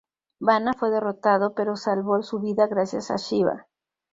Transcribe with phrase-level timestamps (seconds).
[0.39, 3.67] Bana fue derrotado pero salvó su vida gracias a Shivá.